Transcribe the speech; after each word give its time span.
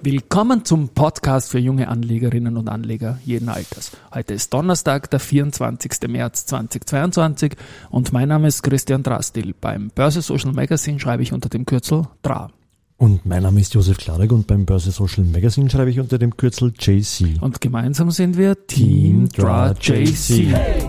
Willkommen 0.00 0.64
zum 0.64 0.90
Podcast 0.90 1.50
für 1.50 1.58
junge 1.58 1.88
Anlegerinnen 1.88 2.56
und 2.56 2.68
Anleger 2.68 3.18
jeden 3.24 3.48
Alters. 3.48 3.90
Heute 4.14 4.34
ist 4.34 4.54
Donnerstag, 4.54 5.10
der 5.10 5.18
24. 5.18 6.08
März 6.08 6.46
2022 6.46 7.56
und 7.90 8.12
mein 8.12 8.28
Name 8.28 8.46
ist 8.46 8.62
Christian 8.62 9.02
Drastil. 9.02 9.54
Beim 9.60 9.90
Börse 9.92 10.22
Social 10.22 10.52
Magazine 10.52 11.00
schreibe 11.00 11.24
ich 11.24 11.32
unter 11.32 11.48
dem 11.48 11.66
Kürzel 11.66 12.04
DRA. 12.22 12.48
Und 12.96 13.26
mein 13.26 13.42
Name 13.42 13.60
ist 13.60 13.74
Josef 13.74 13.98
Klarek 13.98 14.30
und 14.30 14.46
beim 14.46 14.66
Börse 14.66 14.92
Social 14.92 15.24
Magazine 15.24 15.68
schreibe 15.68 15.90
ich 15.90 15.98
unter 15.98 16.18
dem 16.18 16.36
Kürzel 16.36 16.72
JC. 16.78 17.40
Und 17.40 17.60
gemeinsam 17.60 18.12
sind 18.12 18.36
wir 18.38 18.54
Team, 18.68 19.28
Team 19.28 19.44
DRA 19.44 19.72
JC. 19.72 20.54
Hey. 20.54 20.88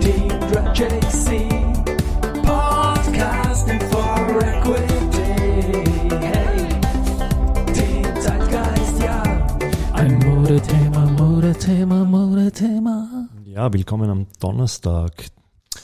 Team 0.00 0.28
DRA 0.50 0.72
JC. 0.72 1.51
Modethema, 11.72 12.04
Modethema. 12.04 13.28
Ja, 13.46 13.72
willkommen 13.72 14.10
am 14.10 14.26
Donnerstag. 14.40 15.24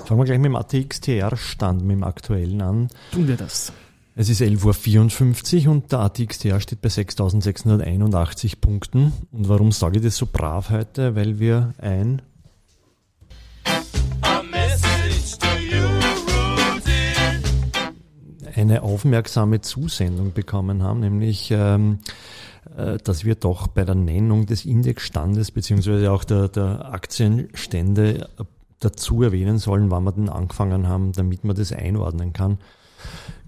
Fangen 0.04 0.20
wir 0.20 0.26
gleich 0.26 0.38
mit 0.38 0.50
dem 0.50 0.56
ATXTR-Stand, 0.56 1.80
mit 1.80 1.96
dem 1.96 2.04
aktuellen 2.04 2.60
an. 2.60 2.88
Tun 3.10 3.26
wir 3.26 3.38
das. 3.38 3.72
Es 4.14 4.28
ist 4.28 4.42
11.54 4.42 5.64
Uhr 5.64 5.72
und 5.72 5.90
der 5.90 6.00
ATXTR 6.00 6.60
steht 6.60 6.82
bei 6.82 6.90
6.681 6.90 8.60
Punkten. 8.60 9.14
Und 9.32 9.48
warum 9.48 9.72
sage 9.72 9.96
ich 9.96 10.04
das 10.04 10.18
so 10.18 10.26
brav 10.30 10.68
heute? 10.68 11.16
Weil 11.16 11.38
wir 11.38 11.72
ein 11.78 12.20
eine 18.54 18.82
aufmerksame 18.82 19.62
Zusendung 19.62 20.34
bekommen 20.34 20.82
haben, 20.82 21.00
nämlich 21.00 21.50
ähm, 21.50 22.00
äh, 22.04 22.12
dass 22.76 23.24
wir 23.24 23.34
doch 23.34 23.66
bei 23.66 23.84
der 23.84 23.94
Nennung 23.94 24.46
des 24.46 24.64
Indexstandes 24.64 25.50
beziehungsweise 25.50 26.10
auch 26.12 26.24
der, 26.24 26.48
der 26.48 26.92
Aktienstände 26.92 28.28
dazu 28.80 29.22
erwähnen 29.22 29.58
sollen, 29.58 29.90
wann 29.90 30.04
wir 30.04 30.12
denn 30.12 30.28
angefangen 30.28 30.88
haben, 30.88 31.12
damit 31.12 31.44
man 31.44 31.56
das 31.56 31.72
einordnen 31.72 32.32
kann. 32.32 32.58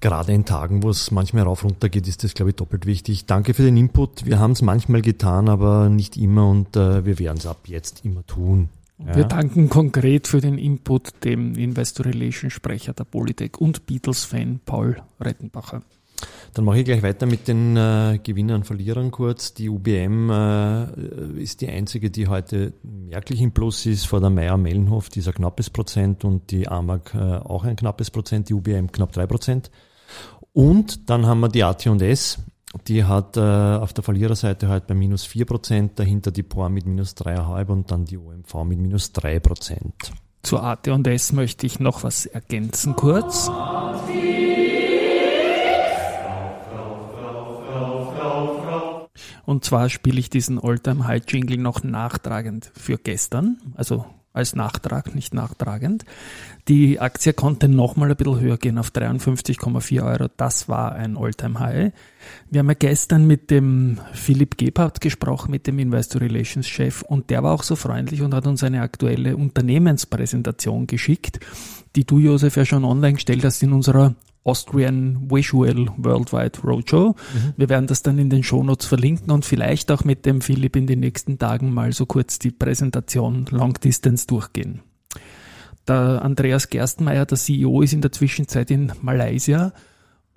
Gerade 0.00 0.32
in 0.32 0.44
Tagen, 0.44 0.82
wo 0.82 0.90
es 0.90 1.10
manchmal 1.10 1.42
rauf 1.42 1.64
runter 1.64 1.88
geht, 1.88 2.08
ist 2.08 2.24
das, 2.24 2.34
glaube 2.34 2.50
ich, 2.50 2.56
doppelt 2.56 2.86
wichtig. 2.86 3.26
Danke 3.26 3.52
für 3.52 3.62
den 3.62 3.76
Input. 3.76 4.24
Wir 4.24 4.38
haben 4.38 4.52
es 4.52 4.62
manchmal 4.62 5.02
getan, 5.02 5.48
aber 5.48 5.88
nicht 5.88 6.16
immer 6.16 6.48
und 6.48 6.76
äh, 6.76 7.04
wir 7.04 7.18
werden 7.18 7.38
es 7.38 7.46
ab 7.46 7.58
jetzt 7.66 8.04
immer 8.04 8.26
tun. 8.26 8.70
Ja. 8.98 9.16
Wir 9.16 9.24
danken 9.24 9.68
konkret 9.68 10.26
für 10.28 10.40
den 10.40 10.58
Input 10.58 11.24
dem 11.24 11.54
Investor 11.54 12.06
Relations 12.06 12.52
Sprecher 12.52 12.92
der 12.92 13.04
Polytech 13.04 13.58
und 13.58 13.86
Beatles-Fan 13.86 14.60
Paul 14.64 15.02
Rettenbacher. 15.20 15.82
Dann 16.54 16.64
mache 16.64 16.80
ich 16.80 16.84
gleich 16.84 17.02
weiter 17.02 17.26
mit 17.26 17.48
den 17.48 17.76
äh, 17.76 18.18
Gewinnern 18.22 18.56
und 18.56 18.64
Verlierern 18.64 19.10
kurz. 19.10 19.54
Die 19.54 19.68
UBM 19.68 20.30
äh, 20.30 21.40
ist 21.40 21.60
die 21.60 21.68
einzige, 21.68 22.10
die 22.10 22.28
heute 22.28 22.72
merklich 22.82 23.40
im 23.40 23.52
Plus 23.52 23.86
ist 23.86 24.06
vor 24.06 24.20
der 24.20 24.30
Meier 24.30 24.56
Mellenhof, 24.56 25.08
dieser 25.08 25.32
knappes 25.32 25.70
Prozent 25.70 26.24
und 26.24 26.50
die 26.50 26.68
AMAG 26.68 27.14
äh, 27.14 27.36
auch 27.36 27.64
ein 27.64 27.76
knappes 27.76 28.10
Prozent, 28.10 28.48
die 28.48 28.54
UBM 28.54 28.90
knapp 28.90 29.12
drei 29.12 29.26
Prozent. 29.26 29.70
Und 30.52 31.08
dann 31.08 31.26
haben 31.26 31.40
wir 31.40 31.48
die 31.48 31.62
AT&S, 31.62 32.38
die 32.86 33.04
hat 33.04 33.36
äh, 33.36 33.40
auf 33.40 33.92
der 33.92 34.04
Verliererseite 34.04 34.68
halt 34.68 34.86
bei 34.86 34.94
minus 34.94 35.24
vier 35.24 35.44
Prozent, 35.44 35.98
dahinter 35.98 36.30
die 36.30 36.42
POR 36.42 36.68
mit 36.68 36.86
minus 36.86 37.14
dreieinhalb 37.14 37.68
und 37.70 37.90
dann 37.90 38.04
die 38.04 38.18
OMV 38.18 38.64
mit 38.64 38.78
minus 38.78 39.12
drei 39.12 39.40
Prozent. 39.40 40.12
Zur 40.42 40.62
AT&S 40.62 41.32
möchte 41.32 41.66
ich 41.66 41.80
noch 41.80 42.02
was 42.02 42.26
ergänzen 42.26 42.96
kurz. 42.96 43.50
Und 49.44 49.64
zwar 49.64 49.88
spiele 49.88 50.20
ich 50.20 50.30
diesen 50.30 50.58
Alltime 50.58 51.06
High 51.06 51.22
Jingle 51.28 51.58
noch 51.58 51.82
nachtragend 51.82 52.70
für 52.74 52.98
gestern, 52.98 53.58
also 53.74 54.04
als 54.32 54.54
Nachtrag, 54.54 55.14
nicht 55.14 55.34
nachtragend. 55.34 56.04
Die 56.68 57.00
Aktie 57.00 57.32
konnte 57.32 57.68
nochmal 57.68 58.10
ein 58.10 58.16
bisschen 58.16 58.38
höher 58.38 58.58
gehen 58.58 58.78
auf 58.78 58.90
53,4 58.90 60.04
Euro. 60.04 60.30
Das 60.36 60.68
war 60.68 60.92
ein 60.92 61.16
Alltime 61.16 61.58
High. 61.58 61.92
Wir 62.48 62.60
haben 62.60 62.68
ja 62.68 62.74
gestern 62.74 63.26
mit 63.26 63.50
dem 63.50 63.98
Philipp 64.12 64.56
Gebhardt 64.56 65.00
gesprochen, 65.00 65.50
mit 65.50 65.66
dem 65.66 65.80
Investor 65.80 66.20
Relations 66.20 66.68
Chef, 66.68 67.02
und 67.02 67.30
der 67.30 67.42
war 67.42 67.52
auch 67.52 67.64
so 67.64 67.74
freundlich 67.74 68.22
und 68.22 68.32
hat 68.34 68.46
uns 68.46 68.62
eine 68.62 68.82
aktuelle 68.82 69.36
Unternehmenspräsentation 69.36 70.86
geschickt, 70.86 71.40
die 71.96 72.04
du, 72.04 72.18
Josef, 72.18 72.56
ja 72.56 72.64
schon 72.64 72.84
online 72.84 73.14
gestellt 73.14 73.44
hast 73.44 73.62
in 73.64 73.72
unserer 73.72 74.14
Austrian 74.44 75.30
Visual 75.30 75.88
Worldwide 75.98 76.60
Roadshow. 76.64 77.08
Mhm. 77.08 77.52
Wir 77.56 77.68
werden 77.68 77.86
das 77.86 78.02
dann 78.02 78.18
in 78.18 78.30
den 78.30 78.42
Shownotes 78.42 78.86
verlinken 78.86 79.30
und 79.30 79.44
vielleicht 79.44 79.90
auch 79.90 80.04
mit 80.04 80.24
dem 80.24 80.40
Philipp 80.40 80.76
in 80.76 80.86
den 80.86 81.00
nächsten 81.00 81.38
Tagen 81.38 81.72
mal 81.72 81.92
so 81.92 82.06
kurz 82.06 82.38
die 82.38 82.50
Präsentation 82.50 83.46
Long 83.50 83.74
Distance 83.74 84.26
durchgehen. 84.26 84.80
Der 85.86 86.22
Andreas 86.22 86.68
Gerstenmeier, 86.68 87.26
der 87.26 87.36
CEO, 87.36 87.82
ist 87.82 87.92
in 87.92 88.00
der 88.00 88.12
Zwischenzeit 88.12 88.70
in 88.70 88.92
Malaysia, 89.02 89.72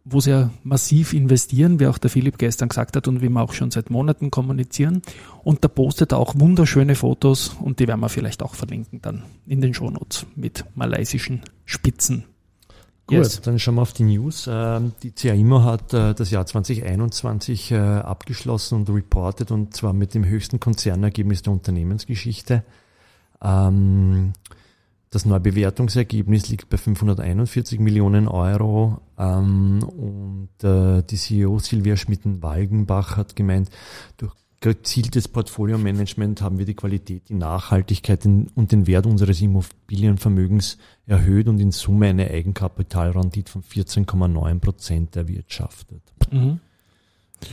wo 0.05 0.19
sie 0.19 0.31
ja 0.31 0.49
massiv 0.63 1.13
investieren, 1.13 1.79
wie 1.79 1.87
auch 1.87 1.97
der 1.97 2.09
Philipp 2.09 2.37
gestern 2.37 2.69
gesagt 2.69 2.97
hat 2.97 3.07
und 3.07 3.21
wie 3.21 3.29
wir 3.29 3.41
auch 3.41 3.53
schon 3.53 3.71
seit 3.71 3.89
Monaten 3.89 4.31
kommunizieren. 4.31 5.01
Und 5.43 5.63
da 5.63 5.69
postet 5.69 6.11
er 6.11 6.17
auch 6.17 6.33
wunderschöne 6.37 6.95
Fotos 6.95 7.55
und 7.61 7.79
die 7.79 7.87
werden 7.87 8.01
wir 8.01 8.09
vielleicht 8.09 8.43
auch 8.43 8.55
verlinken 8.55 9.01
dann 9.01 9.23
in 9.47 9.61
den 9.61 9.73
Shownotes 9.73 10.25
mit 10.35 10.65
malaysischen 10.75 11.41
Spitzen. 11.65 12.25
Gut, 13.05 13.17
yes. 13.17 13.41
dann 13.41 13.59
schauen 13.59 13.75
wir 13.75 13.81
auf 13.81 13.91
die 13.91 14.03
News. 14.03 14.47
Ähm, 14.49 14.93
die 15.03 15.11
CAIMO 15.11 15.63
hat 15.63 15.93
äh, 15.93 16.13
das 16.13 16.31
Jahr 16.31 16.45
2021 16.45 17.71
äh, 17.71 17.77
abgeschlossen 17.77 18.75
und 18.75 18.89
reported 18.89 19.51
und 19.51 19.75
zwar 19.75 19.91
mit 19.91 20.13
dem 20.13 20.25
höchsten 20.25 20.61
Konzernergebnis 20.61 21.41
der 21.41 21.51
Unternehmensgeschichte. 21.51 22.63
Ähm, 23.41 24.31
das 25.09 25.25
Neubewertungsergebnis 25.25 26.47
liegt 26.47 26.69
bei 26.69 26.77
541 26.77 27.79
Millionen 27.79 28.27
Euro 28.27 29.01
ähm, 29.19 29.83
und 29.83 30.63
äh, 30.63 31.03
die 31.03 31.17
CEO 31.17 31.59
Silvia 31.59 31.97
Schmitten-Walgenbach 31.97 33.17
hat 33.17 33.35
gemeint, 33.35 33.69
durch 34.17 34.33
gezieltes 34.63 35.27
Portfolio-Management 35.27 36.41
haben 36.41 36.57
wir 36.57 36.65
die 36.65 36.73
Qualität, 36.73 37.27
die 37.27 37.33
Nachhaltigkeit 37.33 38.25
und 38.25 38.71
den 38.71 38.87
Wert 38.87 39.05
unseres 39.05 39.41
Immobilienvermögens 39.41 40.77
erhöht 41.05 41.49
und 41.49 41.59
in 41.59 41.71
Summe 41.71 42.07
eine 42.07 42.31
Eigenkapitalrendite 42.31 43.51
von 43.51 43.61
14,9 43.61 44.59
Prozent 44.59 45.15
erwirtschaftet. 45.17 46.01
Mhm. 46.31 46.61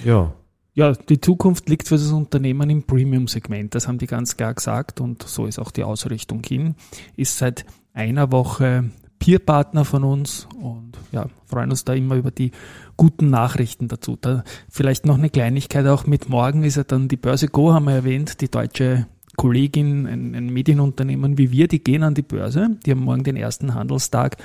Ja. 0.04 0.32
Ja, 0.74 0.92
die 0.92 1.20
Zukunft 1.20 1.68
liegt 1.68 1.88
für 1.88 1.96
das 1.96 2.12
Unternehmen 2.12 2.70
im 2.70 2.84
Premium-Segment. 2.84 3.74
Das 3.74 3.88
haben 3.88 3.98
die 3.98 4.06
ganz 4.06 4.36
klar 4.36 4.54
gesagt 4.54 5.00
und 5.00 5.24
so 5.24 5.46
ist 5.46 5.58
auch 5.58 5.72
die 5.72 5.82
Ausrichtung 5.82 6.44
hin. 6.46 6.76
Ist 7.16 7.38
seit 7.38 7.66
einer 7.92 8.30
Woche 8.30 8.88
Peerpartner 9.20 9.84
von 9.84 10.02
uns 10.02 10.48
und 10.60 10.98
ja, 11.12 11.26
freuen 11.46 11.70
uns 11.70 11.84
da 11.84 11.92
immer 11.92 12.16
über 12.16 12.32
die 12.32 12.50
guten 12.96 13.30
Nachrichten 13.30 13.86
dazu. 13.86 14.16
Da 14.20 14.42
vielleicht 14.68 15.06
noch 15.06 15.18
eine 15.18 15.30
Kleinigkeit 15.30 15.86
auch 15.86 16.06
mit 16.06 16.28
morgen 16.28 16.64
ist 16.64 16.76
ja 16.76 16.84
dann 16.84 17.06
die 17.06 17.16
Börse 17.16 17.46
Go, 17.46 17.72
haben 17.72 17.84
wir 17.84 17.92
erwähnt, 17.92 18.40
die 18.40 18.50
deutsche 18.50 19.06
Kollegin, 19.36 20.06
ein, 20.06 20.34
ein 20.34 20.46
Medienunternehmen 20.46 21.38
wie 21.38 21.52
wir, 21.52 21.68
die 21.68 21.84
gehen 21.84 22.02
an 22.02 22.14
die 22.14 22.22
Börse. 22.22 22.76
Die 22.84 22.90
haben 22.90 23.04
morgen 23.04 23.22
den 23.22 23.36
ersten 23.36 23.74
Handelstag 23.74 24.38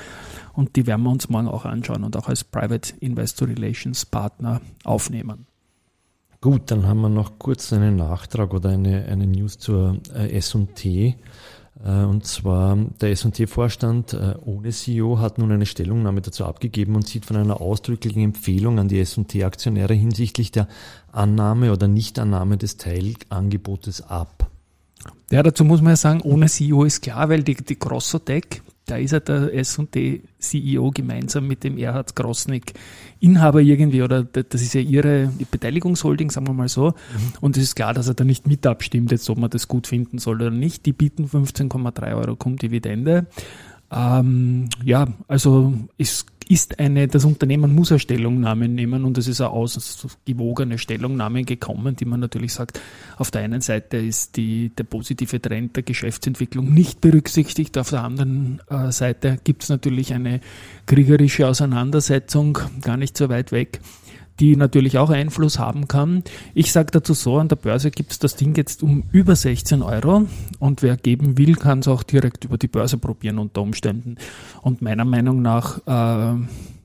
und 0.54 0.76
die 0.76 0.86
werden 0.86 1.04
wir 1.04 1.10
uns 1.10 1.30
morgen 1.30 1.48
auch 1.48 1.66
anschauen 1.66 2.04
und 2.04 2.16
auch 2.18 2.28
als 2.28 2.44
Private 2.44 2.94
Investor 3.00 3.48
Relations 3.48 4.06
Partner 4.06 4.62
aufnehmen. 4.84 5.48
Gut, 6.42 6.70
dann 6.70 6.86
haben 6.86 7.02
wir 7.02 7.10
noch 7.10 7.40
kurz 7.40 7.74
einen 7.74 7.96
Nachtrag 7.96 8.54
oder 8.54 8.70
eine, 8.70 9.06
eine 9.06 9.26
News 9.26 9.58
zur 9.58 9.98
äh, 10.14 10.32
S&T. 10.38 11.16
Äh, 11.84 12.04
und 12.04 12.26
zwar 12.26 12.78
der 13.02 13.12
S&T-Vorstand 13.12 14.14
äh, 14.14 14.36
ohne 14.44 14.70
CEO 14.70 15.20
hat 15.20 15.38
nun 15.38 15.52
eine 15.52 15.66
Stellungnahme 15.66 16.22
dazu 16.22 16.46
abgegeben 16.46 16.96
und 16.96 17.08
sieht 17.08 17.26
von 17.26 17.36
einer 17.36 17.62
ausdrücklichen 17.62 18.24
Empfehlung 18.24 18.80
an 18.80 18.88
die 18.88 19.00
S&T-Aktionäre 19.00 19.94
hinsichtlich 19.94 20.52
der 20.52 20.68
Annahme 21.12 21.72
oder 21.72 21.88
Nichtannahme 21.88 22.58
des 22.58 22.78
Teilangebotes 22.78 24.02
ab. 24.02 24.50
Ja, 25.32 25.44
dazu 25.44 25.64
muss 25.64 25.82
man 25.82 25.92
ja 25.92 25.98
sagen, 25.98 26.22
ohne 26.22 26.48
CEO 26.48 26.84
ist 26.84 27.02
klar, 27.02 27.30
weil 27.30 27.44
die, 27.44 27.56
die 27.56 27.78
Grossotec, 27.78 28.62
da 28.86 28.98
ist 28.98 29.12
ja 29.12 29.20
der 29.20 29.54
S&T 29.54 30.22
CEO 30.38 30.92
gemeinsam 30.92 31.48
mit 31.48 31.64
dem 31.64 31.78
Erhard 31.78 32.16
Grossnick 32.16 32.74
Inhaber 33.20 33.62
irgendwie 33.62 34.04
oder 34.04 34.24
das 34.24 34.62
ist 34.62 34.74
ja 34.76 34.82
ihre 34.82 35.32
Beteiligungsholding, 35.50 36.30
sagen 36.30 36.48
wir 36.48 36.54
mal 36.54 36.68
so. 36.68 36.90
Mhm. 36.90 36.94
Und 37.42 37.58
es 37.58 37.64
ist 37.64 37.76
klar, 37.76 37.94
dass 37.94 38.08
er 38.08 38.14
da 38.14 38.24
nicht 38.24 38.48
mit 38.48 38.68
abstimmt, 38.68 39.12
jetzt 39.12 39.30
ob 39.30 39.40
man 39.40 39.50
das 39.50 39.68
gut 39.68 39.88
finden 39.88 40.20
soll 40.20 40.36
oder 40.36 40.52
nicht. 40.52 40.86
Die 40.86 40.94
bieten 40.94 41.26
15,3 41.26 42.16
Euro 42.16 42.38
Dividende. 42.56 43.26
Ähm, 43.92 44.70
ja, 44.84 45.08
also 45.28 45.74
ist 45.98 46.28
ist 46.48 46.80
eine, 46.80 47.08
das 47.08 47.26
Unternehmen 47.26 47.74
muss 47.74 47.92
eine 47.92 48.00
Stellungnahme 48.00 48.68
nehmen 48.68 49.04
und 49.04 49.18
es 49.18 49.28
ist 49.28 49.42
eine 49.42 49.50
ausgewogene 49.50 50.78
Stellungnahme 50.78 51.44
gekommen, 51.44 51.96
die 51.96 52.06
man 52.06 52.20
natürlich 52.20 52.54
sagt, 52.54 52.80
auf 53.18 53.32
der 53.32 53.42
einen 53.42 53.62
Seite 53.62 53.98
ist 53.98 54.38
die, 54.38 54.70
der 54.70 54.84
positive 54.84 55.42
Trend 55.42 55.76
der 55.76 55.84
Geschäftsentwicklung 55.84 56.74
nicht 56.74 57.02
berücksichtigt, 57.02 57.78
auf 57.78 57.90
der 57.90 58.04
anderen 58.04 58.62
äh, 58.70 58.92
Seite 58.92 59.40
gibt 59.44 59.64
es 59.64 59.70
natürlich 59.70 60.14
eine 60.14 60.40
kriegerische 60.86 61.48
Auseinandersetzung, 61.48 62.60
gar 62.82 62.98
nicht 62.98 63.18
so 63.18 63.30
weit 63.30 63.52
weg 63.52 63.80
die 64.40 64.56
natürlich 64.56 64.98
auch 64.98 65.10
Einfluss 65.10 65.60
haben 65.60 65.88
kann. 65.88 66.24
Ich 66.54 66.72
sage 66.72 66.92
dazu 66.92 67.14
so, 67.14 67.38
an 67.38 67.48
der 67.48 67.56
Börse 67.56 67.92
gibt 67.92 68.12
es 68.12 68.20
das 68.20 68.36
Ding 68.36 68.56
jetzt 68.56 68.84
um 68.84 69.04
über 69.12 69.36
16 69.36 69.82
Euro 69.82 70.28
und 70.60 70.82
wer 70.82 70.98
geben 70.98 71.38
will, 71.38 71.56
kann 71.56 71.80
es 71.80 71.88
auch 71.88 72.04
direkt 72.04 72.46
über 72.46 72.58
die 72.58 72.68
Börse 72.68 72.98
probieren 72.98 73.40
unter 73.40 73.62
Umständen. 73.62 74.18
Und 74.62 74.82
meiner 74.82 75.06
Meinung 75.06 75.42
nach 75.42 75.80
äh, 75.88 76.40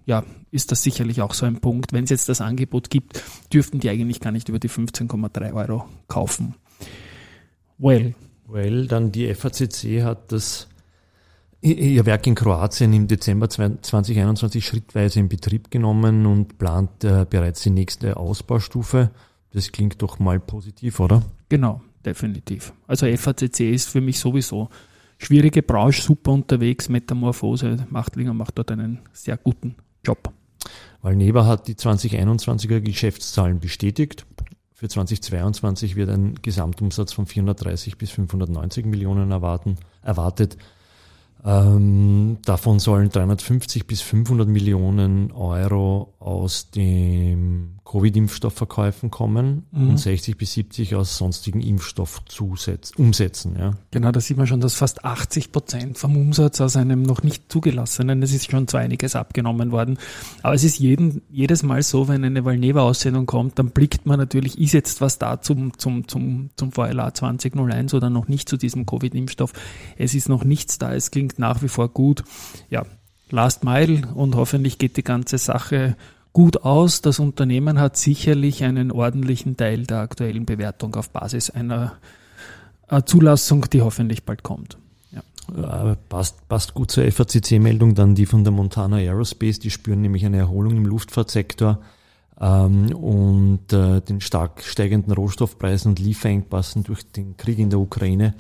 ja, 0.07 0.25
ist 0.51 0.73
das 0.73 0.83
sicherlich 0.83 1.23
auch 1.23 1.35
so 1.35 1.47
ein 1.47 1.61
Punkt. 1.61 1.93
Wenn 1.93 2.05
es 2.05 2.11
jetzt 2.11 2.29
das 2.29 2.41
Angebot 2.41 2.91
gibt, 2.91 3.23
dürften 3.53 3.81
die 3.81 3.89
eigentlich 3.89 4.21
gar 4.21 4.33
nicht 4.33 4.49
über 4.49 4.59
die 4.59 4.71
15,3 4.71 5.55
Euro 5.55 5.87
kaufen. 6.09 6.55
Well. 7.79 8.15
Well, 8.49 8.89
dann 8.89 9.13
die 9.13 9.33
FACC 9.33 10.03
hat 10.03 10.33
das 10.33 10.67
Ihr 11.63 12.07
Werk 12.07 12.27
in 12.27 12.35
Kroatien 12.35 12.95
im 12.95 13.07
Dezember 13.07 13.51
2021 13.51 14.65
schrittweise 14.65 15.21
in 15.21 15.29
Betrieb 15.29 15.71
genommen 15.71 16.25
und 16.25 16.57
plant 16.57 17.05
äh, 17.05 17.27
bereits 17.29 17.61
die 17.61 17.71
nächste 17.71 18.17
Ausbaustufe. 18.17 19.11
Das 19.53 19.71
klingt 19.71 20.01
doch 20.01 20.19
mal 20.19 20.41
positiv, 20.41 21.01
oder? 21.01 21.23
Genau, 21.51 21.83
definitiv. 22.03 22.73
Also 22.87 23.07
FACC 23.15 23.61
ist 23.61 23.91
für 23.91 24.01
mich 24.01 24.19
sowieso 24.19 24.71
schwierige 25.19 25.63
Branche, 25.63 26.01
super 26.01 26.33
unterwegs. 26.33 26.89
Metamorphose, 26.89 27.87
Machtlinger 27.91 28.33
macht 28.33 28.57
dort 28.57 28.71
einen 28.71 29.01
sehr 29.13 29.37
guten 29.37 29.75
Job. 30.03 30.33
Valneva 31.03 31.45
hat 31.45 31.69
die 31.69 31.75
2021er 31.75 32.81
Geschäftszahlen 32.81 33.61
bestätigt. 33.61 34.25
Für 34.73 34.89
2022 34.89 35.95
wird 35.95 36.09
ein 36.09 36.37
Gesamtumsatz 36.41 37.13
von 37.13 37.27
430 37.27 37.99
bis 37.99 38.13
590 38.13 38.87
Millionen 38.87 39.31
erwarten, 39.31 39.77
erwartet. 40.03 40.57
Ähm, 41.45 42.39
davon 42.45 42.79
sollen 42.81 43.09
350 43.09 43.87
bis 43.87 44.03
500 44.03 44.49
Millionen 44.49 45.33
Euro 45.33 46.15
aus 46.19 46.71
dem 46.71 47.81
Covid-Impfstoffverkäufen 47.91 49.11
kommen 49.11 49.67
mhm. 49.73 49.91
und 49.91 49.97
60 49.99 50.37
bis 50.37 50.53
70 50.53 50.95
aus 50.95 51.17
sonstigen 51.17 51.61
Impfstoffumsätzen. 51.61 53.57
Ja. 53.59 53.73
Genau, 53.91 54.13
da 54.13 54.21
sieht 54.21 54.37
man 54.37 54.47
schon, 54.47 54.61
dass 54.61 54.75
fast 54.75 55.05
80 55.05 55.51
Prozent 55.51 55.99
vom 55.99 56.17
Umsatz 56.17 56.61
aus 56.61 56.77
einem 56.77 57.03
noch 57.03 57.25
nicht 57.25 57.51
zugelassenen, 57.51 58.23
es 58.23 58.33
ist 58.33 58.49
schon 58.49 58.69
zu 58.69 58.77
einiges 58.77 59.17
abgenommen 59.17 59.73
worden. 59.73 59.99
Aber 60.43 60.55
es 60.55 60.63
ist 60.63 60.79
jeden, 60.79 61.23
jedes 61.31 61.65
Mal 61.65 61.83
so, 61.83 62.07
wenn 62.07 62.25
eine 62.25 62.45
Valneva-Aussendung 62.45 63.27
kommt, 63.27 63.59
dann 63.59 63.71
blickt 63.71 64.07
man 64.07 64.21
natürlich, 64.21 64.61
ist 64.61 64.73
jetzt 64.73 65.01
was 65.01 65.19
da 65.19 65.41
zum, 65.41 65.77
zum, 65.77 66.07
zum, 66.07 66.51
zum 66.55 66.71
VLA 66.71 67.13
2001 67.13 67.93
oder 67.95 68.09
noch 68.09 68.29
nicht 68.29 68.49
zu 68.49 68.57
diesem 68.57 68.87
Covid-Impfstoff. 68.87 69.53
Es 69.97 70.15
ist 70.15 70.29
noch 70.29 70.45
nichts 70.45 70.79
da, 70.79 70.95
es 70.95 71.11
klingt 71.11 71.30
nach 71.39 71.63
wie 71.63 71.69
vor 71.69 71.89
gut. 71.89 72.25
Ja, 72.69 72.85
Last 73.31 73.65
Mile 73.65 74.03
und 74.15 74.35
hoffentlich 74.35 74.79
geht 74.79 74.97
die 74.97 75.05
ganze 75.05 75.39
Sache 75.39 75.97
gut 76.33 76.65
aus. 76.65 77.01
Das 77.01 77.19
Unternehmen 77.19 77.79
hat 77.79 77.97
sicherlich 77.97 78.65
einen 78.65 78.91
ordentlichen 78.91 79.57
Teil 79.57 79.85
der 79.85 79.99
aktuellen 79.99 80.47
Bewertung 80.47 80.95
auf 80.95 81.11
Basis 81.11 81.51
einer 81.51 81.93
Zulassung, 83.05 83.67
die 83.71 83.83
hoffentlich 83.83 84.25
bald 84.25 84.43
kommt. 84.43 84.77
Ja. 85.13 85.97
Passt, 86.09 86.49
passt 86.49 86.75
gut 86.75 86.91
zur 86.91 87.11
FACC-Meldung, 87.11 87.95
dann 87.95 88.15
die 88.15 88.27
von 88.27 88.45
der 88.45 88.53
Montana 88.53 88.97
Aerospace, 88.97 89.61
die 89.61 89.71
spüren 89.71 90.01
nämlich 90.01 90.27
eine 90.27 90.39
Erholung 90.39 90.77
im 90.77 90.87
Luftfahrtsektor 90.87 91.81
ähm, 92.41 92.95
und 92.95 93.73
äh, 93.73 94.01
den 94.01 94.21
stark 94.21 94.63
steigenden 94.63 95.13
Rohstoffpreisen 95.13 95.91
und 95.91 95.99
Lieferengpassen 95.99 96.83
durch 96.85 97.11
den 97.11 97.37
Krieg 97.37 97.59
in 97.59 97.71
der 97.71 97.79
Ukraine 97.79 98.35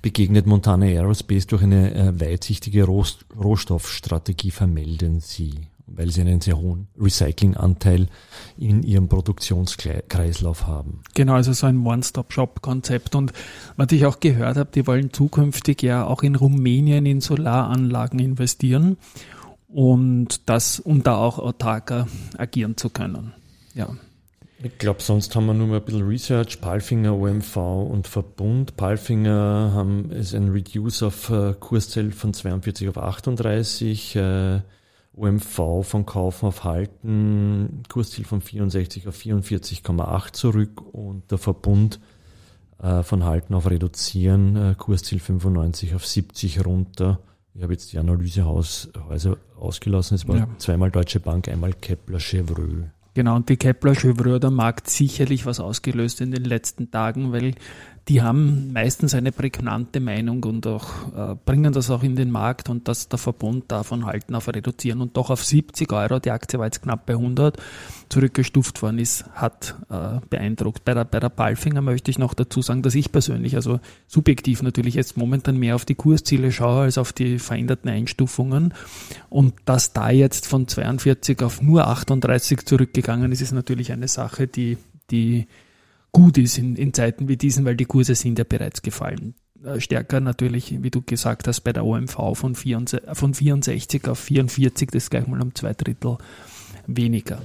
begegnet 0.00 0.46
Montana 0.46 0.86
Aerospace 0.86 1.46
durch 1.46 1.62
eine 1.62 1.94
äh, 1.94 2.20
weitsichtige 2.20 2.84
Rohstoffstrategie, 2.84 4.50
vermelden 4.50 5.20
sie 5.20 5.52
weil 5.96 6.10
sie 6.10 6.22
einen 6.22 6.40
sehr 6.40 6.58
hohen 6.58 6.88
Recyclinganteil 6.98 8.08
in 8.56 8.82
ihrem 8.82 9.08
Produktionskreislauf 9.08 10.66
haben. 10.66 11.02
Genau, 11.14 11.34
also 11.34 11.52
so 11.52 11.66
ein 11.66 11.84
One-Stop-Shop-Konzept. 11.84 13.14
Und 13.14 13.32
was 13.76 13.92
ich 13.92 14.06
auch 14.06 14.20
gehört 14.20 14.56
habe, 14.56 14.70
die 14.74 14.86
wollen 14.86 15.12
zukünftig 15.12 15.82
ja 15.82 16.06
auch 16.06 16.22
in 16.22 16.36
Rumänien 16.36 17.06
in 17.06 17.20
Solaranlagen 17.20 18.18
investieren 18.18 18.96
und 19.68 20.48
das, 20.48 20.80
um 20.80 21.02
da 21.02 21.16
auch 21.16 21.38
autarker 21.38 22.06
agieren 22.36 22.76
zu 22.76 22.90
können. 22.90 23.32
Ja. 23.74 23.88
Ich 24.64 24.78
glaube, 24.78 25.02
sonst 25.02 25.34
haben 25.34 25.46
wir 25.46 25.54
nur 25.54 25.66
mal 25.66 25.76
ein 25.78 25.84
bisschen 25.84 26.06
Research. 26.06 26.60
Palfinger, 26.60 27.16
OMV 27.16 27.56
und 27.56 28.06
Verbund. 28.06 28.76
Palfinger 28.76 29.72
haben 29.74 30.10
ist 30.12 30.34
ein 30.34 30.50
Reduce 30.50 31.02
auf 31.02 31.30
äh, 31.30 31.54
Kursziel 31.58 32.12
von 32.12 32.32
42 32.32 32.88
auf 32.88 32.98
38. 32.98 34.16
Äh, 34.16 34.60
OMV 35.14 35.82
von 35.82 36.06
Kaufen 36.06 36.46
auf 36.46 36.64
Halten, 36.64 37.82
Kursziel 37.88 38.24
von 38.24 38.40
64 38.40 39.08
auf 39.08 39.16
44,8 39.16 40.32
zurück 40.32 40.80
und 40.94 41.30
der 41.30 41.38
Verbund 41.38 42.00
äh, 42.80 43.02
von 43.02 43.24
Halten 43.24 43.54
auf 43.54 43.68
Reduzieren, 43.68 44.56
äh, 44.56 44.74
Kursziel 44.76 45.18
95 45.18 45.94
auf 45.94 46.06
70 46.06 46.64
runter. 46.64 47.18
Ich 47.54 47.62
habe 47.62 47.74
jetzt 47.74 47.92
die 47.92 47.98
Analysehäuser 47.98 49.36
ausgelassen. 49.58 50.14
Es 50.14 50.26
war 50.26 50.36
ja. 50.36 50.48
zweimal 50.56 50.90
Deutsche 50.90 51.20
Bank, 51.20 51.48
einmal 51.48 51.74
Kepler 51.74 52.18
Chevreux. 52.18 52.86
Genau, 53.14 53.36
und 53.36 53.48
die 53.50 53.58
Kepler 53.58 53.94
Chevreux, 53.94 54.40
der 54.40 54.50
Markt 54.50 54.88
sicherlich 54.88 55.44
was 55.44 55.60
ausgelöst 55.60 56.22
in 56.22 56.30
den 56.30 56.44
letzten 56.44 56.90
Tagen, 56.90 57.30
weil 57.32 57.54
die 58.08 58.20
haben 58.20 58.72
meistens 58.72 59.14
eine 59.14 59.30
prägnante 59.30 60.00
Meinung 60.00 60.42
und 60.42 60.66
auch 60.66 60.90
äh, 61.16 61.36
bringen 61.44 61.72
das 61.72 61.88
auch 61.88 62.02
in 62.02 62.16
den 62.16 62.32
Markt 62.32 62.68
und 62.68 62.88
dass 62.88 63.08
der 63.08 63.18
Verbund 63.18 63.70
davon 63.70 64.06
halten 64.06 64.34
auf 64.34 64.48
reduzieren 64.48 65.00
und 65.00 65.16
doch 65.16 65.30
auf 65.30 65.44
70 65.44 65.92
Euro, 65.92 66.18
die 66.18 66.32
Aktie 66.32 66.58
war 66.58 66.66
jetzt 66.66 66.82
knapp 66.82 67.06
bei 67.06 67.12
100, 67.12 67.58
zurückgestuft 68.08 68.82
worden 68.82 68.98
ist, 68.98 69.24
hat 69.34 69.76
äh, 69.88 70.18
beeindruckt. 70.28 70.84
Bei 70.84 70.94
der, 70.94 71.04
bei 71.04 71.20
der 71.20 71.28
Balfinger 71.28 71.80
möchte 71.80 72.10
ich 72.10 72.18
noch 72.18 72.34
dazu 72.34 72.60
sagen, 72.60 72.82
dass 72.82 72.96
ich 72.96 73.12
persönlich, 73.12 73.54
also 73.54 73.78
subjektiv 74.08 74.62
natürlich 74.62 74.94
jetzt 74.94 75.16
momentan 75.16 75.56
mehr 75.56 75.76
auf 75.76 75.84
die 75.84 75.94
Kursziele 75.94 76.50
schaue 76.50 76.82
als 76.82 76.98
auf 76.98 77.12
die 77.12 77.38
veränderten 77.38 77.88
Einstufungen 77.88 78.74
und 79.30 79.54
dass 79.64 79.92
da 79.92 80.10
jetzt 80.10 80.48
von 80.48 80.66
42 80.66 81.40
auf 81.42 81.62
nur 81.62 81.86
38 81.86 82.66
zurückgegangen 82.66 83.30
ist, 83.30 83.42
ist 83.42 83.52
natürlich 83.52 83.92
eine 83.92 84.08
Sache, 84.08 84.48
die, 84.48 84.76
die 85.12 85.46
gut 86.12 86.38
ist 86.38 86.58
in, 86.58 86.76
in 86.76 86.92
Zeiten 86.92 87.28
wie 87.28 87.36
diesen, 87.36 87.64
weil 87.64 87.76
die 87.76 87.86
Kurse 87.86 88.14
sind 88.14 88.38
ja 88.38 88.44
bereits 88.44 88.82
gefallen. 88.82 89.34
Äh, 89.64 89.80
stärker 89.80 90.20
natürlich, 90.20 90.82
wie 90.82 90.90
du 90.90 91.02
gesagt 91.02 91.48
hast, 91.48 91.62
bei 91.62 91.72
der 91.72 91.84
OMV 91.84 92.34
von 92.34 92.54
64, 92.54 93.00
von 93.14 93.34
64 93.34 94.08
auf 94.08 94.18
44, 94.18 94.90
das 94.90 95.04
ist 95.04 95.10
gleich 95.10 95.26
mal 95.26 95.40
um 95.40 95.54
zwei 95.54 95.72
Drittel 95.72 96.18
weniger. 96.86 97.40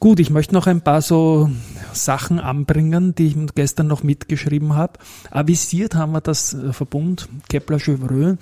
Gut, 0.00 0.20
ich 0.20 0.30
möchte 0.30 0.54
noch 0.54 0.66
ein 0.66 0.82
paar 0.82 1.00
so 1.00 1.48
Sachen 1.92 2.38
anbringen, 2.38 3.14
die 3.14 3.28
ich 3.28 3.36
gestern 3.54 3.86
noch 3.86 4.02
mitgeschrieben 4.02 4.74
habe. 4.74 4.98
Avisiert 5.30 5.94
haben 5.94 6.12
wir 6.12 6.20
das 6.20 6.52
äh, 6.52 6.72
Verbund 6.72 7.28
Kepler-Chevreux, 7.48 8.36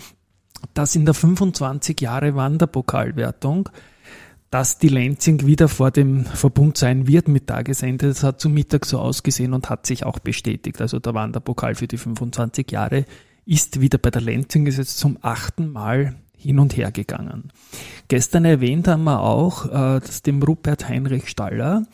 dass 0.74 0.96
in 0.96 1.04
der 1.04 1.14
25 1.14 2.00
Jahre 2.00 2.34
Wanderpokalwertung 2.34 3.68
dass 4.52 4.78
die 4.78 4.88
Lenzing 4.88 5.44
wieder 5.46 5.66
vor 5.66 5.90
dem 5.90 6.26
Verbund 6.26 6.76
sein 6.76 7.08
wird 7.08 7.26
mit 7.26 7.46
Tagesende. 7.46 8.08
Das 8.08 8.22
hat 8.22 8.38
zum 8.38 8.52
Mittag 8.52 8.84
so 8.84 8.98
ausgesehen 8.98 9.54
und 9.54 9.70
hat 9.70 9.86
sich 9.86 10.04
auch 10.04 10.18
bestätigt. 10.18 10.78
Also 10.82 10.98
der 10.98 11.14
Wanderpokal 11.14 11.74
für 11.74 11.88
die 11.88 11.96
25 11.96 12.70
Jahre 12.70 13.06
ist 13.46 13.80
wieder 13.80 13.96
bei 13.96 14.10
der 14.10 14.20
Lenzing, 14.20 14.66
ist 14.66 14.76
jetzt 14.76 14.98
zum 14.98 15.16
achten 15.22 15.72
Mal 15.72 16.16
hin 16.36 16.58
und 16.58 16.76
her 16.76 16.92
gegangen. 16.92 17.50
Gestern 18.08 18.44
erwähnt 18.44 18.88
haben 18.88 19.04
wir 19.04 19.20
auch, 19.20 19.64
äh, 19.64 20.00
dass 20.00 20.20
dem 20.20 20.42
Rupert 20.42 20.86
Heinrich 20.86 21.28
Staller, 21.28 21.86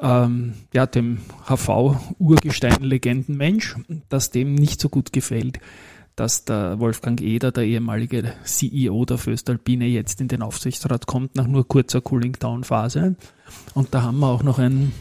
ähm, 0.00 0.54
ja, 0.72 0.86
dem 0.86 1.18
HV-Urgestein-Legendenmensch, 1.48 3.74
dass 4.08 4.30
dem 4.30 4.54
nicht 4.54 4.80
so 4.80 4.90
gut 4.90 5.12
gefällt, 5.12 5.58
dass 6.16 6.44
der 6.44 6.78
Wolfgang 6.80 7.20
Eder, 7.20 7.52
der 7.52 7.64
ehemalige 7.64 8.32
CEO 8.44 9.04
der 9.04 9.18
Föstalpine, 9.18 9.86
jetzt 9.86 10.20
in 10.20 10.28
den 10.28 10.42
Aufsichtsrat 10.42 11.06
kommt, 11.06 11.36
nach 11.36 11.46
nur 11.46 11.66
kurzer 11.66 12.00
Cooling-Down-Phase. 12.00 13.16
Und 13.74 13.94
da 13.94 14.02
haben 14.02 14.18
wir 14.18 14.28
auch 14.28 14.42
noch 14.42 14.58
ein 14.58 14.92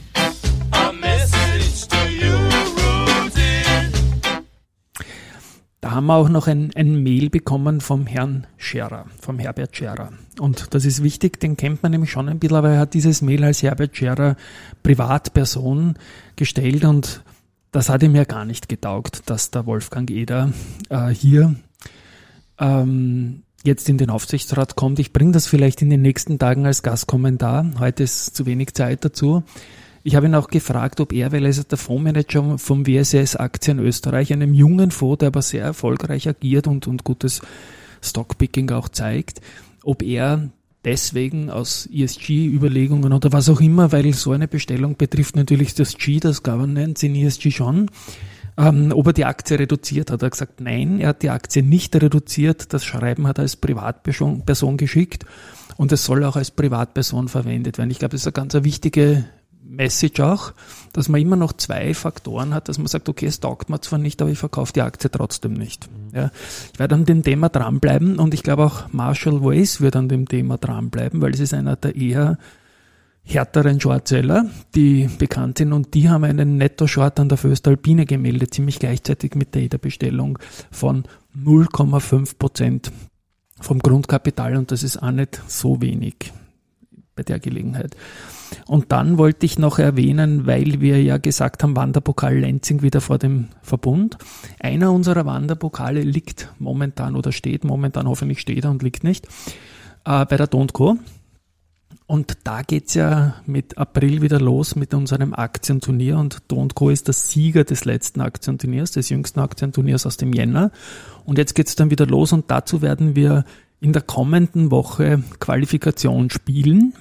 Da 5.82 5.92
haben 5.92 6.08
wir 6.08 6.16
auch 6.16 6.28
noch 6.28 6.48
ein, 6.48 6.72
ein 6.76 7.02
Mail 7.04 7.30
bekommen 7.30 7.80
vom 7.80 8.06
Herrn 8.06 8.46
Scherer, 8.58 9.06
vom 9.20 9.40
Herbert 9.40 9.78
Scherer. 9.78 10.12
Und 10.38 10.74
das 10.74 10.84
ist 10.84 11.02
wichtig, 11.02 11.40
den 11.40 11.56
kennt 11.56 11.82
man 11.82 11.94
nämlich 11.94 12.12
schon 12.12 12.28
ein 12.28 12.38
bisschen, 12.38 12.58
aber 12.58 12.72
er 12.72 12.80
hat 12.80 12.94
dieses 12.94 13.22
Mail 13.22 13.46
als 13.46 13.64
Herbert 13.64 13.96
Scherer 13.96 14.36
Privatperson 14.84 15.96
gestellt 16.36 16.84
und 16.84 17.24
das 17.72 17.90
hat 17.90 18.04
ihm 18.04 18.16
ja 18.16 18.24
gar 18.24 18.46
nicht 18.46 18.70
getaugt, 18.70 19.24
dass 19.30 19.52
der 19.52 19.66
Wolfgang 19.66 20.10
Eder 20.10 20.52
äh, 20.90 21.10
hier 21.10 21.56
ähm, 22.60 23.44
jetzt 23.64 23.90
in 23.90 23.98
den 23.98 24.10
Aufsichtsrat 24.10 24.76
kommt. 24.76 25.00
Ich 25.00 25.14
bringe 25.14 25.32
das 25.32 25.48
vielleicht 25.48 25.82
in 25.82 25.90
den 25.90 26.02
nächsten 26.02 26.40
Tagen 26.40 26.66
als 26.66 26.84
Gastkommentar. 26.84 27.66
Heute 27.80 28.04
ist 28.04 28.36
zu 28.36 28.46
wenig 28.46 28.74
Zeit 28.74 29.06
dazu. 29.06 29.44
Ich 30.02 30.16
habe 30.16 30.28
ihn 30.28 30.36
auch 30.36 30.48
gefragt, 30.48 31.02
ob 31.02 31.12
er, 31.12 31.32
weil 31.32 31.44
er 31.44 31.50
ist 31.50 31.72
der 31.72 31.78
Fondsmanager 31.78 32.58
vom 32.58 32.88
WSS 32.88 33.36
Aktien 33.36 33.80
Österreich, 33.80 34.32
einem 34.32 34.54
jungen 34.54 34.92
Fonds, 34.92 35.20
der 35.20 35.28
aber 35.28 35.42
sehr 35.42 35.64
erfolgreich 35.64 36.28
agiert 36.28 36.68
und, 36.68 36.88
und 36.88 37.04
gutes 37.04 37.42
Stockpicking 38.02 38.72
auch 38.72 38.88
zeigt, 38.88 39.42
ob 39.84 40.02
er 40.02 40.50
deswegen 40.86 41.50
aus 41.50 41.88
ESG-Überlegungen 41.92 43.12
oder 43.14 43.32
was 43.32 43.50
auch 43.50 43.62
immer, 43.62 43.92
weil 43.92 44.14
so 44.14 44.32
eine 44.32 44.48
Bestellung 44.48 44.96
betrifft 44.98 45.36
natürlich 45.36 45.74
das 45.76 45.98
G, 45.98 46.20
das 46.20 46.44
Governance 46.44 47.06
in 47.06 47.16
ESG 47.16 47.52
schon. 47.52 47.90
Ähm, 48.58 48.92
ob 48.94 49.08
er 49.08 49.14
die 49.14 49.26
Aktie 49.26 49.58
reduziert, 49.58 50.12
hat 50.12 50.22
er 50.22 50.30
gesagt, 50.30 50.60
nein, 50.60 51.00
er 51.00 51.10
hat 51.10 51.24
die 51.24 51.30
Aktie 51.30 51.64
nicht 51.64 51.96
reduziert. 51.96 52.74
Das 52.74 52.84
Schreiben 52.84 53.26
hat 53.28 53.38
er 53.38 53.44
als 53.44 53.56
Privatperson 53.56 54.78
geschickt 54.78 55.26
und 55.78 55.92
es 55.94 56.04
soll 56.04 56.26
auch 56.26 56.36
als 56.36 56.52
Privatperson 56.52 57.30
verwendet 57.30 57.78
werden. 57.78 57.90
Ich 57.90 58.00
glaube, 58.00 58.12
das 58.12 58.22
ist 58.22 58.28
eine 58.28 58.34
ganz 58.34 58.54
wichtige 58.54 59.26
Message 59.64 60.20
auch, 60.20 60.54
dass 60.94 61.10
man 61.10 61.22
immer 61.22 61.36
noch 61.36 61.54
zwei 61.54 61.94
Faktoren 61.94 62.54
hat, 62.54 62.70
dass 62.70 62.78
man 62.78 62.88
sagt, 62.88 63.10
okay, 63.10 63.28
es 63.28 63.40
taugt 63.40 63.70
mir 63.70 63.80
zwar 63.82 64.00
nicht, 64.00 64.22
aber 64.22 64.32
ich 64.32 64.40
verkaufe 64.40 64.74
die 64.74 64.82
Aktie 64.82 65.12
trotzdem 65.12 65.54
nicht. 65.54 65.90
Mhm. 65.90 66.16
Ja, 66.16 66.32
ich 66.74 66.80
werde 66.80 66.96
an 66.96 67.06
dem 67.06 67.24
Thema 67.24 67.50
dranbleiben 67.50 68.20
und 68.20 68.34
ich 68.34 68.44
glaube 68.44 68.66
auch 68.66 68.92
Marshall 68.92 69.42
Wace 69.42 69.82
wird 69.82 69.96
an 69.96 70.10
dem 70.10 70.28
Thema 70.28 70.58
dranbleiben, 70.58 71.22
weil 71.22 71.34
es 71.34 71.40
ist 71.40 71.54
einer 71.54 71.76
der 71.76 71.96
eher 71.96 72.38
härteren 73.24 73.80
Shortseller, 73.80 74.46
die 74.74 75.08
bekannt 75.20 75.60
sind 75.60 75.74
und 75.74 75.94
die 75.94 76.10
haben 76.10 76.24
einen 76.24 76.58
Netto-Short 76.58 77.20
an 77.20 77.30
der 77.30 77.38
Föstalpine 77.38 78.06
gemeldet, 78.06 78.54
ziemlich 78.54 78.80
gleichzeitig 78.80 79.36
mit 79.36 79.54
der 79.54 79.64
EDA-Bestellung 79.64 80.40
von 80.72 81.04
0,5 81.38 82.38
Prozent 82.40 82.92
vom 83.62 83.80
Grundkapital 83.80 84.56
und 84.56 84.72
das 84.72 84.84
ist 84.84 84.98
auch 84.98 85.12
nicht 85.12 85.40
so 85.48 85.82
wenig 85.82 86.34
bei 87.20 87.24
der 87.24 87.40
Gelegenheit. 87.40 87.98
Und 88.66 88.94
dann 88.94 89.18
wollte 89.18 89.46
ich 89.46 89.60
noch 89.60 89.78
erwähnen, 89.78 90.48
weil 90.48 90.80
wir 90.80 91.04
ja 91.04 91.18
gesagt 91.18 91.64
haben, 91.64 91.76
Wanderpokal 91.76 92.38
Lenzing 92.38 92.82
wieder 92.82 93.02
vor 93.02 93.18
dem 93.18 93.50
Verbund. 93.62 94.18
Einer 94.60 94.94
unserer 94.94 95.26
Wanderpokale 95.26 96.02
liegt 96.02 96.50
momentan 96.60 97.18
oder 97.18 97.34
steht 97.34 97.66
momentan, 97.66 98.08
hoffentlich 98.08 98.40
steht 98.40 98.64
er 98.64 98.72
und 98.72 98.84
liegt 98.84 99.04
nicht, 99.04 99.28
äh, 100.06 100.26
bei 100.26 100.38
der 100.38 100.48
Don't 100.48 100.72
Co. 100.72 100.98
Und 102.08 102.38
da 102.46 102.62
geht's 102.62 102.94
ja 102.94 103.36
mit 103.46 103.78
April 103.78 104.22
wieder 104.22 104.40
los 104.40 104.76
mit 104.76 104.94
unserem 104.94 105.34
Aktienturnier 105.34 106.18
und 106.18 106.44
Don't 106.50 106.74
Co 106.74 106.90
ist 106.90 107.08
der 107.08 107.14
Sieger 107.14 107.66
des 107.66 107.84
letzten 107.84 108.22
Aktienturniers, 108.22 108.92
des 108.92 109.10
jüngsten 109.10 109.42
Aktienturniers 109.42 110.06
aus 110.06 110.18
dem 110.18 110.34
Jänner. 110.34 110.72
Und 111.26 111.38
jetzt 111.38 111.54
geht's 111.54 111.76
dann 111.76 111.92
wieder 111.92 112.08
los 112.08 112.32
und 112.32 112.50
dazu 112.50 112.82
werden 112.82 113.16
wir 113.16 113.44
in 113.82 113.94
der 113.94 114.02
kommenden 114.02 114.72
Woche 114.72 115.24
Qualifikation 115.40 116.30
spielen. 116.30 116.94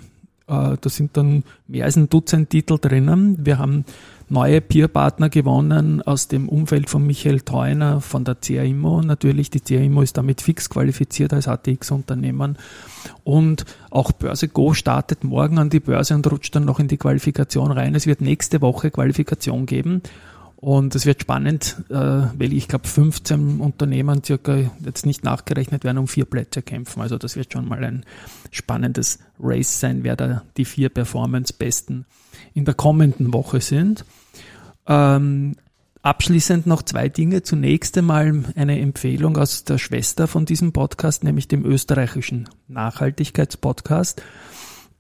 Äh, 0.49 0.76
da 0.81 0.90
sind 0.90 1.17
dann 1.17 1.45
mehr 1.67 1.85
als 1.85 1.97
ein 1.97 2.09
Dutzend 2.09 2.50
Titel 2.50 2.78
drinnen. 2.81 3.37
Wir 3.45 3.59
haben 3.59 3.85
neue 4.31 4.61
Peer-Partner 4.61 5.28
gewonnen 5.28 6.02
aus 6.02 6.28
dem 6.28 6.49
Umfeld 6.49 6.90
von 6.90 7.07
Michael 7.07 7.40
Theuner 7.40 8.00
von 8.00 8.25
der 8.25 8.35
CAIMO. 8.35 9.02
Natürlich, 9.02 9.50
die 9.50 9.61
CAIMO 9.61 10.02
ist 10.02 10.17
damit 10.17 10.40
fix 10.40 10.69
qualifiziert 10.69 11.33
als 11.33 11.49
ATX-Unternehmen. 11.49 12.57
Und 13.25 13.64
auch 13.90 14.12
Börse 14.12 14.49
Go 14.49 14.75
startet 14.75 15.25
morgen 15.25 15.59
an 15.59 15.71
die 15.71 15.81
Börse 15.81 16.14
und 16.14 16.31
rutscht 16.31 16.55
dann 16.55 16.64
noch 16.64 16.81
in 16.81 16.88
die 16.88 16.99
Qualifikation 16.99 17.71
rein. 17.71 17.95
Es 17.95 18.07
wird 18.07 18.21
nächste 18.21 18.61
Woche 18.61 18.90
Qualifikation 18.90 19.67
geben. 19.67 20.02
Und 20.61 20.97
es 20.97 21.07
wird 21.07 21.23
spannend, 21.23 21.77
äh, 21.88 21.95
weil 21.95 22.53
ich 22.53 22.67
glaube 22.67 22.88
15 22.88 23.61
Unternehmen 23.61 24.25
circa 24.25 24.57
jetzt 24.85 25.07
nicht 25.07 25.23
nachgerechnet 25.23 25.85
werden 25.85 25.99
um 25.99 26.09
vier 26.09 26.25
Plätze 26.25 26.62
kämpfen. 26.62 27.00
Also 27.00 27.17
das 27.17 27.37
wird 27.37 27.53
schon 27.53 27.69
mal 27.69 27.85
ein 27.85 28.05
spannendes 28.50 29.21
Race 29.38 29.79
sein, 29.79 30.03
wer 30.03 30.17
da 30.17 30.43
die 30.57 30.65
vier 30.65 30.88
Performance-Besten 30.88 32.07
in 32.55 32.65
der 32.65 32.75
kommenden 32.75 33.33
Woche 33.33 33.61
sind. 33.61 34.05
Ähm, 34.88 35.55
abschließend 36.03 36.67
noch 36.67 36.83
zwei 36.83 37.09
Dinge. 37.09 37.45
Zunächst 37.45 37.97
einmal 37.97 38.43
eine 38.57 38.81
Empfehlung 38.81 39.37
aus 39.37 39.62
der 39.62 39.79
Schwester 39.79 40.27
von 40.27 40.45
diesem 40.45 40.73
Podcast, 40.73 41.23
nämlich 41.23 41.47
dem 41.47 41.65
österreichischen 41.65 42.49
Nachhaltigkeitspodcast. 42.67 44.23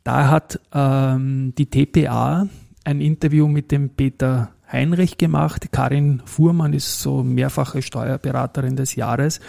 Da 0.04 0.30
hat 0.30 0.60
ähm, 0.72 1.52
die 1.58 1.66
TPA 1.66 2.48
ein 2.84 3.00
Interview 3.00 3.48
mit 3.48 3.72
dem 3.72 3.90
Peter 3.90 4.52
Heinrich 4.70 5.18
gemacht. 5.18 5.68
Karin 5.72 6.22
Fuhrmann 6.24 6.72
ist 6.72 7.00
so 7.00 7.22
mehrfache 7.22 7.82
Steuerberaterin 7.82 8.76
des 8.76 8.94
Jahres 8.94 9.40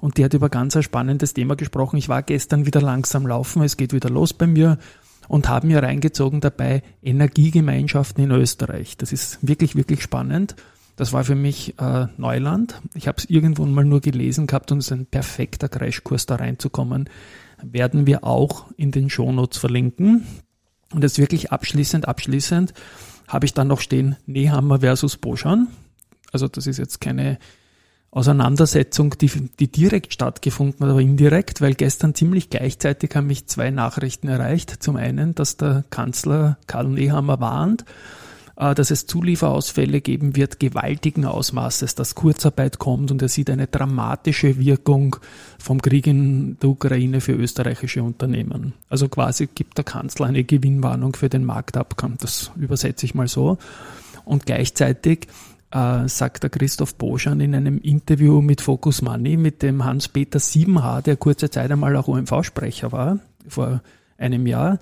und 0.00 0.16
die 0.16 0.24
hat 0.24 0.34
über 0.34 0.48
ganz 0.48 0.76
ein 0.76 0.82
spannendes 0.82 1.34
Thema 1.34 1.56
gesprochen. 1.56 1.96
Ich 1.96 2.08
war 2.08 2.22
gestern 2.22 2.66
wieder 2.66 2.80
langsam 2.80 3.26
laufen, 3.26 3.62
es 3.62 3.76
geht 3.76 3.92
wieder 3.92 4.10
los 4.10 4.32
bei 4.32 4.46
mir 4.46 4.78
und 5.28 5.48
habe 5.48 5.66
mir 5.66 5.82
reingezogen 5.82 6.40
dabei 6.40 6.82
Energiegemeinschaften 7.02 8.24
in 8.24 8.30
Österreich. 8.30 8.96
Das 8.96 9.12
ist 9.12 9.38
wirklich, 9.42 9.76
wirklich 9.76 10.02
spannend. 10.02 10.56
Das 10.96 11.12
war 11.12 11.24
für 11.24 11.34
mich 11.34 11.78
äh, 11.78 12.08
Neuland. 12.16 12.80
Ich 12.94 13.08
habe 13.08 13.16
es 13.18 13.30
irgendwann 13.30 13.72
mal 13.72 13.84
nur 13.84 14.00
gelesen 14.00 14.46
gehabt 14.46 14.70
und 14.70 14.78
es 14.78 14.86
ist 14.86 14.92
ein 14.92 15.06
perfekter 15.06 15.68
Crashkurs 15.68 16.26
da 16.26 16.36
reinzukommen. 16.36 17.08
Werden 17.62 18.06
wir 18.06 18.24
auch 18.24 18.66
in 18.76 18.90
den 18.90 19.08
Shownotes 19.08 19.58
verlinken. 19.58 20.26
Und 20.92 21.02
jetzt 21.02 21.18
wirklich 21.18 21.52
abschließend, 21.52 22.08
abschließend 22.08 22.74
habe 23.30 23.46
ich 23.46 23.54
dann 23.54 23.68
noch 23.68 23.80
stehen 23.80 24.16
Nehammer 24.26 24.80
versus 24.80 25.16
Boschan. 25.16 25.68
Also 26.32 26.48
das 26.48 26.66
ist 26.66 26.78
jetzt 26.78 27.00
keine 27.00 27.38
Auseinandersetzung, 28.10 29.14
die, 29.20 29.30
die 29.60 29.70
direkt 29.70 30.12
stattgefunden 30.12 30.84
hat, 30.84 30.90
aber 30.90 31.00
indirekt, 31.00 31.60
weil 31.60 31.74
gestern 31.74 32.12
ziemlich 32.14 32.50
gleichzeitig 32.50 33.14
haben 33.14 33.28
mich 33.28 33.46
zwei 33.46 33.70
Nachrichten 33.70 34.26
erreicht. 34.26 34.82
Zum 34.82 34.96
einen, 34.96 35.36
dass 35.36 35.56
der 35.56 35.84
Kanzler 35.90 36.58
Karl 36.66 36.88
Nehammer 36.88 37.38
warnt, 37.38 37.84
dass 38.60 38.90
es 38.90 39.06
Zulieferausfälle 39.06 40.02
geben 40.02 40.36
wird, 40.36 40.60
gewaltigen 40.60 41.24
Ausmaßes, 41.24 41.94
dass 41.94 42.14
Kurzarbeit 42.14 42.78
kommt 42.78 43.10
und 43.10 43.22
er 43.22 43.28
sieht 43.28 43.48
eine 43.48 43.66
dramatische 43.66 44.58
Wirkung 44.58 45.16
vom 45.58 45.80
Krieg 45.80 46.06
in 46.06 46.58
der 46.60 46.68
Ukraine 46.68 47.22
für 47.22 47.32
österreichische 47.32 48.02
Unternehmen. 48.02 48.74
Also 48.90 49.08
quasi 49.08 49.48
gibt 49.54 49.78
der 49.78 49.84
Kanzler 49.84 50.26
eine 50.26 50.44
Gewinnwarnung 50.44 51.16
für 51.16 51.30
den 51.30 51.44
Marktabgang. 51.44 52.18
Das 52.20 52.50
übersetze 52.56 53.06
ich 53.06 53.14
mal 53.14 53.28
so. 53.28 53.56
Und 54.26 54.44
gleichzeitig 54.44 55.28
äh, 55.70 56.06
sagt 56.06 56.42
der 56.42 56.50
Christoph 56.50 56.96
Boschan 56.96 57.40
in 57.40 57.54
einem 57.54 57.78
Interview 57.78 58.42
mit 58.42 58.60
Focus 58.60 59.00
Money 59.00 59.38
mit 59.38 59.62
dem 59.62 59.86
Hans-Peter 59.86 60.38
Siebenhaar, 60.38 61.00
der 61.00 61.16
kurze 61.16 61.48
Zeit 61.48 61.70
einmal 61.70 61.96
auch 61.96 62.08
OMV-Sprecher 62.08 62.92
war, 62.92 63.20
vor 63.48 63.80
einem 64.18 64.46
Jahr, 64.46 64.78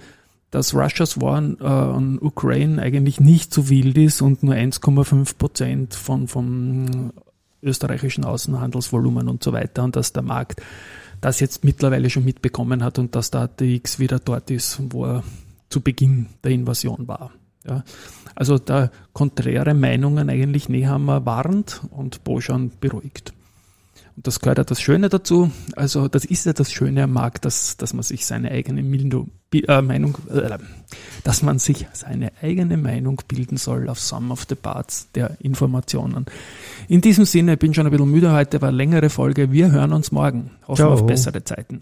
dass 0.50 0.74
Russia's 0.74 1.20
War 1.20 1.42
äh, 1.42 1.64
an 1.64 2.18
Ukraine 2.20 2.80
eigentlich 2.80 3.20
nicht 3.20 3.52
so 3.52 3.68
wild 3.68 3.98
ist 3.98 4.22
und 4.22 4.42
nur 4.42 4.54
1,5 4.54 5.36
Prozent 5.36 5.94
von, 5.94 6.28
vom 6.28 7.12
österreichischen 7.62 8.24
Außenhandelsvolumen 8.24 9.28
und 9.28 9.42
so 9.42 9.52
weiter 9.52 9.84
und 9.84 9.96
dass 9.96 10.12
der 10.12 10.22
Markt 10.22 10.62
das 11.20 11.40
jetzt 11.40 11.64
mittlerweile 11.64 12.10
schon 12.10 12.24
mitbekommen 12.24 12.84
hat 12.84 12.98
und 12.98 13.14
dass 13.14 13.30
der 13.30 13.42
ATX 13.42 13.98
wieder 13.98 14.20
dort 14.20 14.50
ist, 14.50 14.80
wo 14.90 15.04
er 15.04 15.24
zu 15.68 15.80
Beginn 15.80 16.26
der 16.44 16.52
Invasion 16.52 17.08
war. 17.08 17.32
Ja. 17.66 17.84
Also 18.34 18.58
da 18.58 18.90
konträre 19.12 19.74
Meinungen 19.74 20.30
eigentlich 20.30 20.68
Nehammer 20.68 21.26
warnt 21.26 21.82
und 21.90 22.22
Boschan 22.24 22.70
beruhigt. 22.80 23.32
Und 24.18 24.26
das 24.26 24.40
gehört 24.40 24.58
ja 24.58 24.64
das 24.64 24.80
Schöne 24.80 25.08
dazu. 25.08 25.52
Also 25.76 26.08
das 26.08 26.24
ist 26.24 26.44
ja 26.44 26.52
das 26.52 26.72
Schöne 26.72 27.04
am 27.04 27.12
Markt, 27.12 27.44
dass, 27.44 27.76
dass 27.76 27.94
man 27.94 28.02
sich 28.02 28.26
seine 28.26 28.50
eigene 28.50 28.82
Meinung, 28.82 29.30
äh, 29.54 29.80
Meinung 29.80 30.16
äh, 30.28 30.58
dass 31.22 31.44
man 31.44 31.60
sich 31.60 31.86
seine 31.92 32.32
eigene 32.42 32.76
Meinung 32.78 33.22
bilden 33.28 33.58
soll 33.58 33.88
auf 33.88 34.00
Some 34.00 34.32
of 34.32 34.44
the 34.48 34.56
Parts 34.56 35.06
der 35.14 35.36
Informationen. 35.40 36.26
In 36.88 37.00
diesem 37.00 37.26
Sinne, 37.26 37.52
ich 37.52 37.58
bin 37.60 37.74
schon 37.74 37.86
ein 37.86 37.92
bisschen 37.92 38.10
müde 38.10 38.32
heute, 38.32 38.60
war 38.60 38.70
eine 38.70 38.76
längere 38.76 39.08
Folge. 39.08 39.52
Wir 39.52 39.70
hören 39.70 39.92
uns 39.92 40.10
morgen. 40.10 40.50
Hoffen 40.66 40.82
Ciao. 40.82 40.94
auf 40.94 41.06
bessere 41.06 41.44
Zeiten. 41.44 41.80